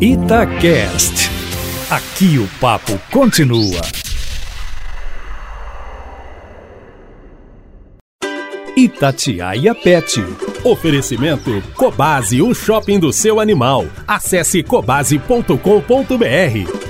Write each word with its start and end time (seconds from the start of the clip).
Itacast. 0.00 1.28
Aqui 1.90 2.38
o 2.38 2.46
papo 2.60 2.96
continua. 3.10 3.80
Itatiaia 8.76 9.74
Pet. 9.74 10.24
Oferecimento 10.62 11.60
Cobase, 11.74 12.40
o 12.40 12.54
shopping 12.54 13.00
do 13.00 13.12
seu 13.12 13.40
animal. 13.40 13.86
Acesse 14.06 14.62
cobase.com.br. 14.62 16.87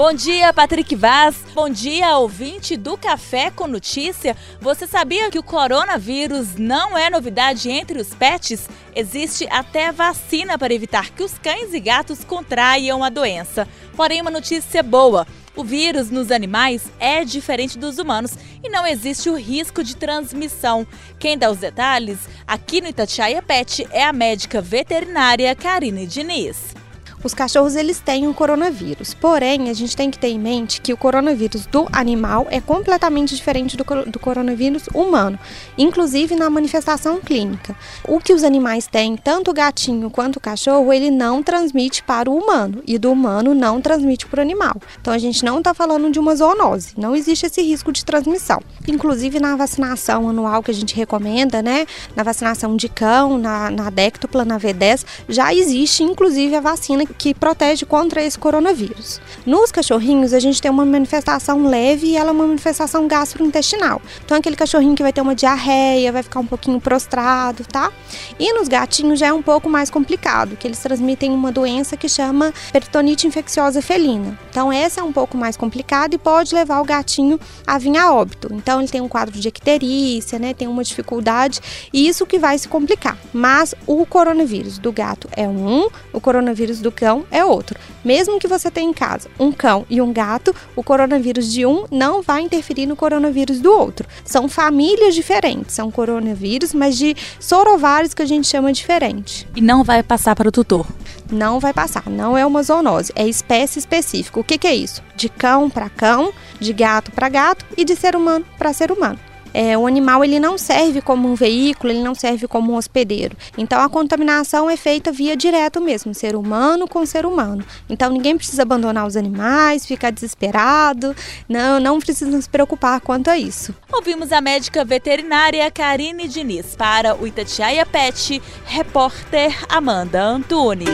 Bom 0.00 0.14
dia, 0.14 0.50
Patrick 0.50 0.96
Vaz. 0.96 1.36
Bom 1.52 1.68
dia, 1.68 2.16
ouvinte 2.16 2.74
do 2.74 2.96
Café 2.96 3.50
com 3.50 3.66
Notícia. 3.66 4.34
Você 4.58 4.86
sabia 4.86 5.30
que 5.30 5.38
o 5.38 5.42
coronavírus 5.42 6.56
não 6.56 6.96
é 6.96 7.10
novidade 7.10 7.70
entre 7.70 8.00
os 8.00 8.14
pets? 8.14 8.66
Existe 8.96 9.46
até 9.50 9.92
vacina 9.92 10.56
para 10.56 10.72
evitar 10.72 11.10
que 11.10 11.22
os 11.22 11.36
cães 11.36 11.74
e 11.74 11.80
gatos 11.80 12.24
contraiam 12.24 13.04
a 13.04 13.10
doença. 13.10 13.68
Porém, 13.94 14.22
uma 14.22 14.30
notícia 14.30 14.82
boa. 14.82 15.26
O 15.54 15.62
vírus 15.62 16.10
nos 16.10 16.30
animais 16.30 16.90
é 16.98 17.22
diferente 17.22 17.76
dos 17.76 17.98
humanos 17.98 18.32
e 18.64 18.70
não 18.70 18.86
existe 18.86 19.28
o 19.28 19.36
risco 19.36 19.84
de 19.84 19.96
transmissão. 19.96 20.86
Quem 21.18 21.36
dá 21.36 21.50
os 21.50 21.58
detalhes 21.58 22.20
aqui 22.46 22.80
no 22.80 22.88
Itatiaia 22.88 23.42
Pet 23.42 23.86
é 23.90 24.02
a 24.02 24.14
médica 24.14 24.62
veterinária 24.62 25.54
Karine 25.54 26.06
Diniz. 26.06 26.79
Os 27.22 27.34
cachorros 27.34 27.76
eles 27.76 28.00
têm 28.00 28.26
o 28.26 28.30
um 28.30 28.32
coronavírus, 28.32 29.12
porém 29.12 29.68
a 29.68 29.74
gente 29.74 29.94
tem 29.94 30.10
que 30.10 30.18
ter 30.18 30.28
em 30.28 30.38
mente 30.38 30.80
que 30.80 30.90
o 30.92 30.96
coronavírus 30.96 31.66
do 31.66 31.86
animal 31.92 32.46
é 32.50 32.62
completamente 32.62 33.36
diferente 33.36 33.76
do, 33.76 33.84
do 34.06 34.18
coronavírus 34.18 34.84
humano, 34.94 35.38
inclusive 35.76 36.34
na 36.34 36.48
manifestação 36.48 37.20
clínica. 37.20 37.76
O 38.08 38.18
que 38.20 38.32
os 38.32 38.42
animais 38.42 38.86
têm, 38.86 39.18
tanto 39.18 39.50
o 39.50 39.54
gatinho 39.54 40.08
quanto 40.08 40.36
o 40.36 40.40
cachorro, 40.40 40.90
ele 40.94 41.10
não 41.10 41.42
transmite 41.42 42.02
para 42.02 42.30
o 42.30 42.34
humano 42.34 42.82
e 42.86 42.96
do 42.96 43.12
humano 43.12 43.54
não 43.54 43.82
transmite 43.82 44.26
para 44.26 44.38
o 44.38 44.42
animal. 44.42 44.76
Então 44.98 45.12
a 45.12 45.18
gente 45.18 45.44
não 45.44 45.58
está 45.58 45.74
falando 45.74 46.10
de 46.10 46.18
uma 46.18 46.34
zoonose, 46.34 46.94
não 46.96 47.14
existe 47.14 47.44
esse 47.44 47.60
risco 47.60 47.92
de 47.92 48.02
transmissão. 48.02 48.62
Inclusive 48.88 49.38
na 49.38 49.56
vacinação 49.56 50.26
anual 50.26 50.62
que 50.62 50.70
a 50.70 50.74
gente 50.74 50.96
recomenda, 50.96 51.60
né, 51.60 51.84
na 52.16 52.22
vacinação 52.22 52.76
de 52.76 52.88
cão, 52.88 53.36
na, 53.36 53.70
na 53.70 53.90
déctupla, 53.90 54.42
na 54.42 54.58
V10, 54.58 55.04
já 55.28 55.52
existe 55.52 56.02
inclusive 56.02 56.56
a 56.56 56.60
vacina 56.60 57.09
que 57.18 57.34
protege 57.34 57.84
contra 57.84 58.22
esse 58.22 58.38
coronavírus. 58.38 59.20
Nos 59.46 59.70
cachorrinhos, 59.72 60.32
a 60.32 60.38
gente 60.38 60.60
tem 60.60 60.70
uma 60.70 60.84
manifestação 60.84 61.66
leve 61.66 62.08
e 62.08 62.16
ela 62.16 62.30
é 62.30 62.32
uma 62.32 62.46
manifestação 62.46 63.06
gastrointestinal. 63.06 64.00
Então, 64.24 64.36
aquele 64.36 64.56
cachorrinho 64.56 64.94
que 64.94 65.02
vai 65.02 65.12
ter 65.12 65.20
uma 65.20 65.34
diarreia, 65.34 66.12
vai 66.12 66.22
ficar 66.22 66.40
um 66.40 66.46
pouquinho 66.46 66.80
prostrado, 66.80 67.64
tá? 67.64 67.92
E 68.38 68.52
nos 68.52 68.68
gatinhos 68.68 69.18
já 69.18 69.28
é 69.28 69.32
um 69.32 69.42
pouco 69.42 69.68
mais 69.68 69.90
complicado, 69.90 70.56
que 70.56 70.66
eles 70.66 70.78
transmitem 70.78 71.32
uma 71.32 71.52
doença 71.52 71.96
que 71.96 72.08
chama 72.08 72.52
peritonite 72.72 73.26
infecciosa 73.26 73.82
felina. 73.82 74.38
Então, 74.50 74.72
essa 74.72 75.00
é 75.00 75.02
um 75.02 75.12
pouco 75.12 75.36
mais 75.36 75.56
complicada 75.56 76.14
e 76.14 76.18
pode 76.18 76.54
levar 76.54 76.80
o 76.80 76.84
gatinho 76.84 77.38
a 77.66 77.78
vir 77.78 77.96
a 77.96 78.12
óbito. 78.12 78.48
Então, 78.52 78.80
ele 78.80 78.88
tem 78.88 79.00
um 79.00 79.08
quadro 79.08 79.38
de 79.38 79.48
icterícia, 79.48 80.38
né? 80.38 80.54
Tem 80.54 80.68
uma 80.68 80.84
dificuldade 80.84 81.60
e 81.92 82.08
isso 82.08 82.26
que 82.26 82.38
vai 82.38 82.58
se 82.58 82.68
complicar. 82.68 83.18
Mas 83.32 83.74
o 83.86 84.04
coronavírus 84.06 84.78
do 84.78 84.92
gato 84.92 85.28
é 85.36 85.46
um, 85.48 85.88
o 86.12 86.20
coronavírus 86.20 86.80
do 86.80 86.92
cão 87.00 87.24
é 87.30 87.42
outro. 87.42 87.78
Mesmo 88.04 88.38
que 88.38 88.46
você 88.46 88.70
tenha 88.70 88.90
em 88.90 88.92
casa 88.92 89.30
um 89.38 89.50
cão 89.50 89.86
e 89.88 90.02
um 90.02 90.12
gato, 90.12 90.54
o 90.76 90.82
coronavírus 90.82 91.50
de 91.50 91.64
um 91.64 91.86
não 91.90 92.20
vai 92.20 92.42
interferir 92.42 92.84
no 92.84 92.94
coronavírus 92.94 93.58
do 93.58 93.72
outro. 93.72 94.06
São 94.22 94.50
famílias 94.50 95.14
diferentes, 95.14 95.74
são 95.74 95.90
coronavírus, 95.90 96.74
mas 96.74 96.98
de 96.98 97.16
sorovários 97.38 98.12
que 98.12 98.20
a 98.20 98.26
gente 98.26 98.46
chama 98.46 98.70
diferente. 98.70 99.48
E 99.56 99.62
não 99.62 99.82
vai 99.82 100.02
passar 100.02 100.36
para 100.36 100.48
o 100.48 100.52
tutor? 100.52 100.86
Não 101.32 101.58
vai 101.58 101.72
passar, 101.72 102.10
não 102.10 102.36
é 102.36 102.44
uma 102.44 102.62
zoonose, 102.62 103.12
é 103.16 103.26
espécie 103.26 103.78
específica. 103.78 104.38
O 104.38 104.44
que, 104.44 104.58
que 104.58 104.66
é 104.66 104.74
isso? 104.74 105.02
De 105.16 105.30
cão 105.30 105.70
para 105.70 105.88
cão, 105.88 106.34
de 106.58 106.72
gato 106.74 107.10
para 107.12 107.30
gato 107.30 107.64
e 107.76 107.84
de 107.84 107.96
ser 107.96 108.14
humano 108.14 108.44
para 108.58 108.74
ser 108.74 108.92
humano 108.92 109.29
é, 109.52 109.76
o 109.76 109.86
animal 109.86 110.24
ele 110.24 110.38
não 110.38 110.56
serve 110.56 111.00
como 111.00 111.28
um 111.28 111.34
veículo, 111.34 111.92
ele 111.92 112.02
não 112.02 112.14
serve 112.14 112.46
como 112.46 112.72
um 112.72 112.76
hospedeiro. 112.76 113.36
Então 113.56 113.80
a 113.80 113.88
contaminação 113.88 114.68
é 114.68 114.76
feita 114.76 115.12
via 115.12 115.36
direto 115.36 115.80
mesmo, 115.80 116.14
ser 116.14 116.36
humano 116.36 116.88
com 116.88 117.04
ser 117.04 117.26
humano. 117.26 117.64
Então 117.88 118.10
ninguém 118.10 118.36
precisa 118.36 118.62
abandonar 118.62 119.06
os 119.06 119.16
animais, 119.16 119.86
ficar 119.86 120.10
desesperado, 120.10 121.14
não, 121.48 121.80
não 121.80 121.98
precisa 121.98 122.40
se 122.40 122.48
preocupar 122.48 123.00
quanto 123.00 123.28
a 123.28 123.38
isso. 123.38 123.74
Ouvimos 123.92 124.32
a 124.32 124.40
médica 124.40 124.84
veterinária 124.84 125.70
Karine 125.70 126.28
Diniz 126.28 126.76
para 126.76 127.14
o 127.14 127.26
Itatiaia 127.26 127.84
Pet, 127.84 128.40
repórter 128.64 129.64
Amanda 129.68 130.22
Antunes. 130.22 130.88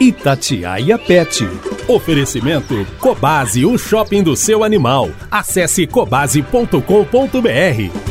Itatiaia 0.00 0.98
Pet. 0.98 1.46
Oferecimento 1.90 2.86
Cobase, 3.00 3.66
o 3.66 3.76
shopping 3.76 4.22
do 4.22 4.36
seu 4.36 4.62
animal. 4.62 5.10
Acesse 5.28 5.88
cobase.com.br. 5.88 8.09